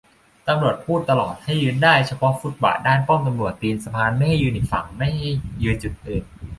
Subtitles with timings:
[0.47, 5.23] ตำรวจพูดตลอดให้ยืนได้เฉพาะฟุตบาทด้านป้อมตำรวจตีนสะพาน ไม่ให้ยืนอีกฝั่ง ไม่ให้
[5.63, 6.23] ยืนจุดอื่น